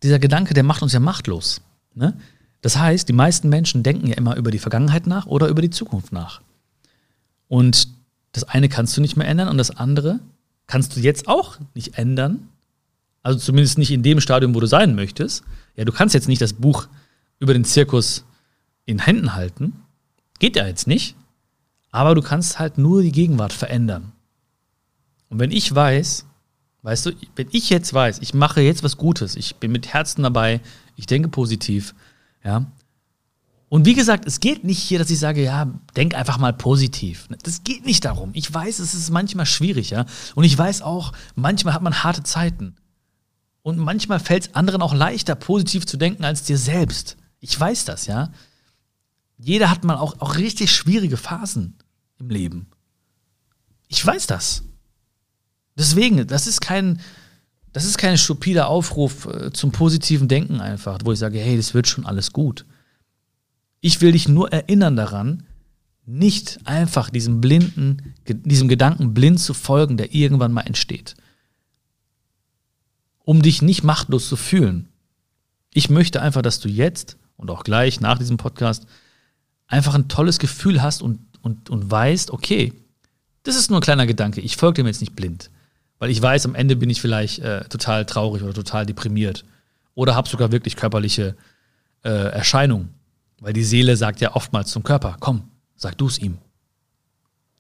[0.03, 1.61] dieser Gedanke, der macht uns ja machtlos.
[1.93, 2.13] Ne?
[2.61, 5.69] Das heißt, die meisten Menschen denken ja immer über die Vergangenheit nach oder über die
[5.69, 6.41] Zukunft nach.
[7.49, 7.89] Und
[8.31, 10.19] das eine kannst du nicht mehr ändern und das andere
[10.67, 12.47] kannst du jetzt auch nicht ändern,
[13.23, 15.43] Also zumindest nicht in dem Stadium, wo du sein möchtest.
[15.75, 16.87] Ja, du kannst jetzt nicht das Buch
[17.39, 18.25] über den Zirkus
[18.85, 19.73] in Händen halten.
[20.39, 21.15] Geht ja jetzt nicht.
[21.91, 24.13] Aber du kannst halt nur die Gegenwart verändern.
[25.29, 26.25] Und wenn ich weiß,
[26.81, 30.23] weißt du, wenn ich jetzt weiß, ich mache jetzt was Gutes, ich bin mit Herzen
[30.23, 30.61] dabei,
[30.95, 31.93] ich denke positiv,
[32.43, 32.65] ja.
[33.69, 37.29] Und wie gesagt, es geht nicht hier, dass ich sage, ja, denk einfach mal positiv.
[37.43, 38.31] Das geht nicht darum.
[38.33, 40.05] Ich weiß, es ist manchmal schwierig, ja.
[40.35, 42.75] Und ich weiß auch, manchmal hat man harte Zeiten.
[43.63, 47.17] Und manchmal fällt es anderen auch leichter, positiv zu denken als dir selbst.
[47.39, 48.31] Ich weiß das, ja.
[49.37, 51.75] Jeder hat mal auch, auch richtig schwierige Phasen
[52.19, 52.67] im Leben.
[53.87, 54.63] Ich weiß das.
[55.75, 56.99] Deswegen, das ist kein,
[57.73, 61.73] das ist kein stupider Aufruf äh, zum positiven Denken einfach, wo ich sage, hey, das
[61.73, 62.65] wird schon alles gut.
[63.79, 65.43] Ich will dich nur erinnern daran,
[66.05, 71.15] nicht einfach diesem blinden, diesem Gedanken blind zu folgen, der irgendwann mal entsteht.
[73.31, 74.89] Um dich nicht machtlos zu fühlen.
[75.73, 78.87] Ich möchte einfach, dass du jetzt und auch gleich nach diesem Podcast
[79.67, 82.73] einfach ein tolles Gefühl hast und, und, und weißt, okay,
[83.43, 85.49] das ist nur ein kleiner Gedanke, ich folge dem jetzt nicht blind.
[85.97, 89.45] Weil ich weiß, am Ende bin ich vielleicht äh, total traurig oder total deprimiert.
[89.95, 91.37] Oder habe sogar wirklich körperliche
[92.03, 92.89] äh, Erscheinungen.
[93.39, 95.43] Weil die Seele sagt ja oftmals zum Körper, komm,
[95.77, 96.37] sag du es ihm.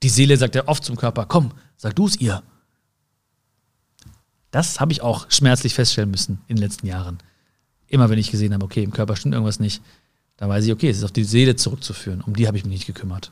[0.03, 2.43] Die Seele sagt ja oft zum Körper, komm, sag du es ihr.
[4.51, 7.17] Das habe ich auch schmerzlich feststellen müssen in den letzten Jahren.
[7.87, 9.81] Immer wenn ich gesehen habe, okay, im Körper stimmt irgendwas nicht,
[10.37, 12.21] dann weiß ich, okay, es ist auf die Seele zurückzuführen.
[12.21, 13.31] Um die habe ich mich nicht gekümmert.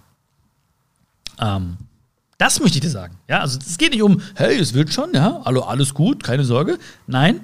[1.40, 1.78] Ähm,
[2.38, 3.18] das möchte ich dir sagen.
[3.28, 6.46] Ja, also es geht nicht um, hey, es wird schon, ja, hallo, alles gut, keine
[6.46, 6.80] Sorge.
[7.06, 7.42] Nein,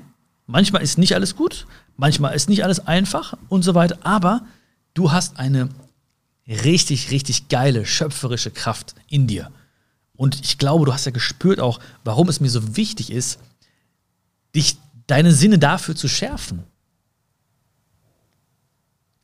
[0.47, 4.45] manchmal ist nicht alles gut, manchmal ist nicht alles einfach und so weiter, aber
[4.93, 5.69] du hast eine
[6.47, 9.51] richtig, richtig geile, schöpferische Kraft in dir.
[10.15, 13.39] Und ich glaube, du hast ja gespürt auch, warum es mir so wichtig ist,
[14.55, 16.63] dich, deine Sinne dafür zu schärfen.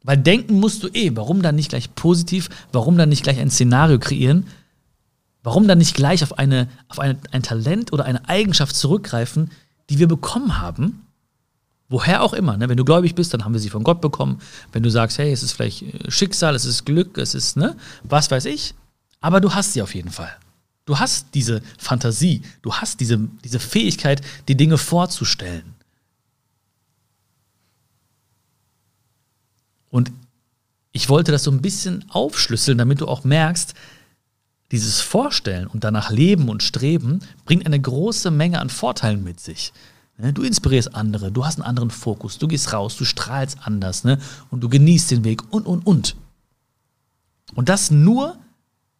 [0.03, 3.51] Weil denken musst du eh, warum dann nicht gleich positiv, warum dann nicht gleich ein
[3.51, 4.45] Szenario kreieren,
[5.43, 9.49] Warum dann nicht gleich auf, eine, auf eine, ein Talent oder eine Eigenschaft zurückgreifen,
[9.89, 11.07] die wir bekommen haben?
[11.89, 12.57] Woher auch immer.
[12.57, 12.69] Ne?
[12.69, 14.39] Wenn du gläubig bist, dann haben wir sie von Gott bekommen.
[14.71, 17.75] Wenn du sagst, hey, es ist vielleicht äh, Schicksal, es ist Glück, es ist, ne,
[18.03, 18.75] was weiß ich.
[19.19, 20.31] Aber du hast sie auf jeden Fall.
[20.85, 25.75] Du hast diese Fantasie, du hast diese, diese Fähigkeit, die Dinge vorzustellen.
[29.89, 30.11] Und
[30.91, 33.75] ich wollte das so ein bisschen aufschlüsseln, damit du auch merkst,
[34.71, 39.73] dieses Vorstellen und danach Leben und Streben bringt eine große Menge an Vorteilen mit sich.
[40.17, 44.03] Ne, du inspirierst andere, du hast einen anderen Fokus, du gehst raus, du strahlst anders
[44.03, 44.19] ne?
[44.49, 46.15] und du genießt den Weg und, und, und.
[47.55, 48.37] Und das nur,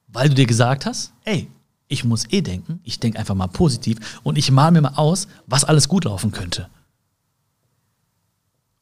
[0.08, 1.48] weil du dir gesagt hast, ey,
[1.92, 5.28] ich muss eh denken, ich denke einfach mal positiv und ich mal mir mal aus,
[5.48, 6.70] was alles gut laufen könnte.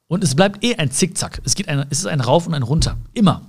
[0.08, 1.42] Und es bleibt eh ein Zickzack.
[1.46, 2.98] Es, geht ein, es ist ein Rauf und ein Runter.
[3.14, 3.44] Immer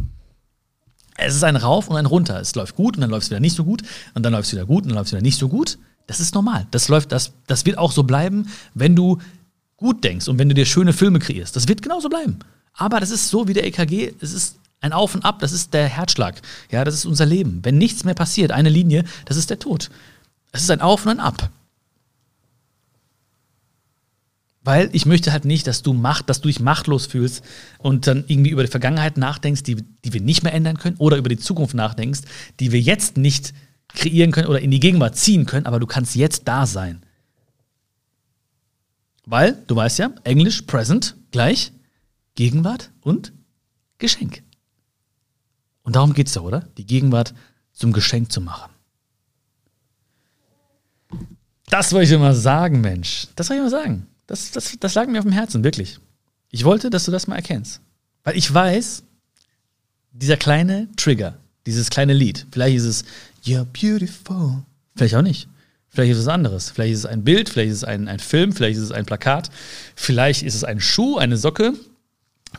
[1.20, 2.40] es ist ein Rauf und ein Runter.
[2.40, 3.83] Es läuft gut und dann läuft es wieder nicht so gut
[4.14, 5.79] und dann läuft es wieder gut und dann läuft es wieder nicht so gut.
[6.07, 6.66] Das ist normal.
[6.70, 9.18] Das läuft, das, das wird auch so bleiben, wenn du
[9.77, 11.55] gut denkst und wenn du dir schöne Filme kreierst.
[11.57, 12.38] Das wird genauso bleiben.
[12.75, 15.74] Aber das ist so wie der EKG, es ist ein Auf und Ab, das ist
[15.74, 16.40] der Herzschlag.
[16.70, 17.60] Ja, das ist unser Leben.
[17.62, 19.90] Wenn nichts mehr passiert, eine Linie, das ist der Tod.
[20.52, 21.50] Es ist ein Auf und ein Ab.
[24.62, 27.42] Weil ich möchte halt nicht, dass du macht, dass du dich machtlos fühlst
[27.78, 31.16] und dann irgendwie über die Vergangenheit nachdenkst, die, die wir nicht mehr ändern können, oder
[31.16, 32.20] über die Zukunft nachdenkst,
[32.58, 33.54] die wir jetzt nicht
[33.88, 37.02] kreieren können oder in die Gegenwart ziehen können, aber du kannst jetzt da sein.
[39.24, 41.72] Weil, du weißt ja, Englisch, present, gleich,
[42.34, 43.32] Gegenwart und
[43.98, 44.42] Geschenk.
[45.82, 46.68] Und darum geht es ja, oder?
[46.76, 47.34] Die Gegenwart
[47.72, 48.70] zum Geschenk zu machen.
[51.68, 53.28] Das wollte ich immer sagen, Mensch.
[53.36, 54.06] Das wollte ich immer sagen.
[54.26, 55.98] Das, das, das lag mir auf dem Herzen, wirklich.
[56.50, 57.80] Ich wollte, dass du das mal erkennst.
[58.24, 59.04] Weil ich weiß,
[60.12, 63.04] dieser kleine Trigger, dieses kleine Lied, vielleicht ist es
[63.44, 64.62] You're beautiful,
[64.96, 65.48] vielleicht auch nicht.
[65.88, 66.70] Vielleicht ist es anderes.
[66.70, 69.06] Vielleicht ist es ein Bild, vielleicht ist es ein, ein Film, vielleicht ist es ein
[69.06, 69.50] Plakat,
[69.96, 71.72] vielleicht ist es ein Schuh, eine Socke,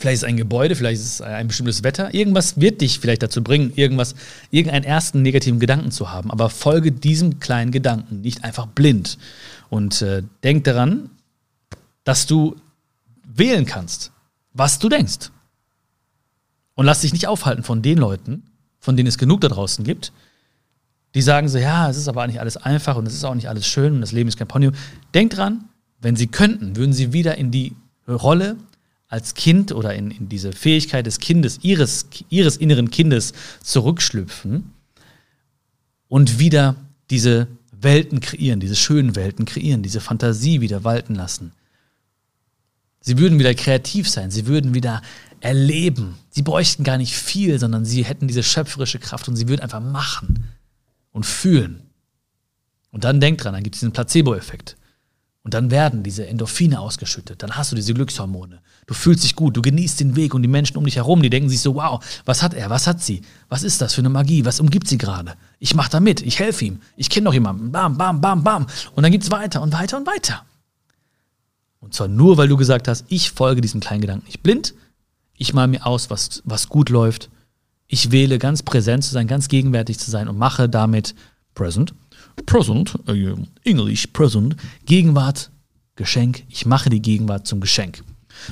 [0.02, 2.14] vielleicht ist es ein Gebäude, vielleicht ist es ein bestimmtes Wetter.
[2.14, 4.16] Irgendwas wird dich vielleicht dazu bringen, irgendwas,
[4.50, 6.32] irgendeinen ersten negativen Gedanken zu haben.
[6.32, 9.18] Aber folge diesem kleinen Gedanken, nicht einfach blind.
[9.70, 11.12] Und äh, denk daran,
[12.04, 12.56] dass du
[13.24, 14.12] wählen kannst,
[14.54, 15.32] was du denkst.
[16.76, 18.44] Und lass dich nicht aufhalten von den Leuten,
[18.80, 20.12] von denen es genug da draußen gibt,
[21.14, 23.50] die sagen so, ja, es ist aber nicht alles einfach und es ist auch nicht
[23.50, 24.72] alles schön und das Leben ist kein Pony.
[25.14, 25.66] Denk dran,
[26.00, 27.76] wenn sie könnten, würden sie wieder in die
[28.08, 28.58] Rolle
[29.12, 34.74] als Kind oder in, in diese Fähigkeit des Kindes, ihres, ihres inneren Kindes zurückschlüpfen
[36.08, 36.76] und wieder
[37.12, 41.52] diese Welten kreieren, diese schönen Welten kreieren, diese Fantasie wieder walten lassen
[43.02, 45.02] Sie würden wieder kreativ sein, sie würden wieder
[45.40, 46.20] erleben.
[46.30, 49.82] Sie bräuchten gar nicht viel, sondern sie hätten diese schöpferische Kraft und sie würden einfach
[49.82, 50.46] machen
[51.12, 51.82] und fühlen.
[52.92, 54.78] Und dann denk dran, dann gibt es diesen Placebo-Effekt.
[55.44, 57.42] Und dann werden diese Endorphine ausgeschüttet.
[57.42, 58.62] Dann hast du diese Glückshormone.
[58.86, 61.32] Du fühlst dich gut, du genießt den Weg und die Menschen um dich herum, die
[61.32, 63.24] denken sich so, wow, was hat er, was hat sie?
[63.50, 64.46] Was ist das für eine Magie?
[64.46, 65.34] Was umgibt sie gerade?
[65.58, 66.82] Ich mache da mit, ich helfe ihm.
[66.96, 67.72] Ich kenne doch jemanden.
[67.72, 68.68] Bam, bam, bam, bam.
[68.96, 70.46] Und dann geht es weiter und weiter und weiter.
[71.80, 74.76] Und zwar nur, weil du gesagt hast, ich folge diesem kleinen Gedanken nicht blind.
[75.34, 77.32] Ich male mir aus, was, was gut läuft.
[77.88, 81.16] Ich wähle ganz präsent zu sein, ganz gegenwärtig zu sein und mache damit
[81.56, 81.96] present
[82.46, 85.52] Present, äh, English Present, Gegenwart,
[85.96, 86.44] Geschenk.
[86.50, 88.04] Ich mache die Gegenwart zum Geschenk.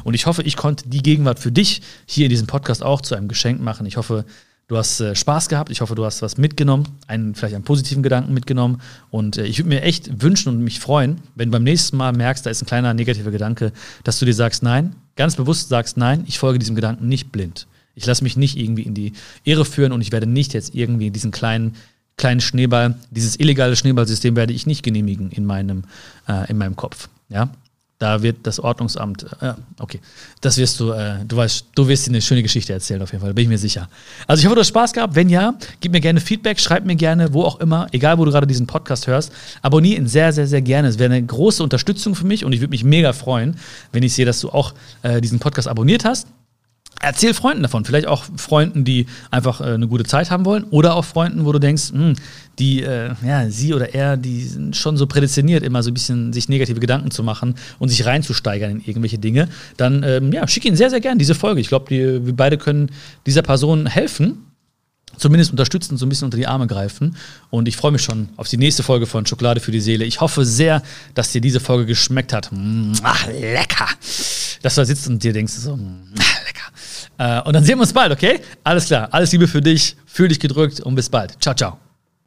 [0.03, 3.15] Und ich hoffe, ich konnte die Gegenwart für dich hier in diesem Podcast auch zu
[3.15, 3.85] einem Geschenk machen.
[3.85, 4.25] Ich hoffe,
[4.67, 5.69] du hast äh, Spaß gehabt.
[5.69, 8.81] Ich hoffe, du hast was mitgenommen, einen, vielleicht einen positiven Gedanken mitgenommen.
[9.09, 12.13] Und äh, ich würde mir echt wünschen und mich freuen, wenn du beim nächsten Mal
[12.13, 15.97] merkst, da ist ein kleiner negativer Gedanke, dass du dir sagst, nein, ganz bewusst sagst,
[15.97, 17.67] nein, ich folge diesem Gedanken nicht blind.
[17.95, 19.13] Ich lasse mich nicht irgendwie in die
[19.43, 21.75] Irre führen und ich werde nicht jetzt irgendwie diesen kleinen
[22.19, 25.85] kleinen Schneeball, dieses illegale Schneeballsystem werde ich nicht genehmigen in meinem,
[26.27, 27.09] äh, in meinem Kopf.
[27.29, 27.49] Ja?
[27.97, 29.99] Da wird das Ordnungsamt, äh, okay,
[30.39, 33.21] das wirst du, äh, du weißt, du wirst dir eine schöne Geschichte erzählen auf jeden
[33.21, 33.89] Fall, bin ich mir sicher.
[34.27, 35.15] Also ich hoffe, du hast Spaß gehabt.
[35.15, 38.31] Wenn ja, gib mir gerne Feedback, schreib mir gerne, wo auch immer, egal wo du
[38.31, 40.87] gerade diesen Podcast hörst, abonniere ihn sehr, sehr, sehr gerne.
[40.87, 43.57] Es wäre eine große Unterstützung für mich und ich würde mich mega freuen,
[43.91, 46.27] wenn ich sehe, dass du auch äh, diesen Podcast abonniert hast.
[47.01, 50.95] Erzähl Freunden davon, vielleicht auch Freunden, die einfach äh, eine gute Zeit haben wollen, oder
[50.95, 52.15] auch Freunden, wo du denkst, mh, hm,
[52.59, 56.33] die, äh, ja, sie oder er, die sind schon so prädestiniert, immer so ein bisschen
[56.33, 60.65] sich negative Gedanken zu machen und sich reinzusteigern in irgendwelche Dinge, dann ähm, ja, schick
[60.65, 61.61] ihnen sehr, sehr gern diese Folge.
[61.61, 62.91] Ich glaube, wir beide können
[63.25, 64.45] dieser Person helfen,
[65.17, 67.15] zumindest unterstützen, so ein bisschen unter die Arme greifen.
[67.49, 70.05] Und ich freue mich schon auf die nächste Folge von Schokolade für die Seele.
[70.05, 70.81] Ich hoffe sehr,
[71.13, 72.49] dass dir diese Folge geschmeckt hat.
[73.03, 73.87] Ach, lecker.
[74.61, 75.79] Dass du da sitzt und dir denkst, so.
[77.19, 78.39] Äh, und dann sehen wir uns bald, okay?
[78.63, 79.09] Alles klar.
[79.11, 79.95] Alles Liebe für dich.
[80.07, 81.35] Fühl dich gedrückt und bis bald.
[81.41, 81.88] Ciao, ciao.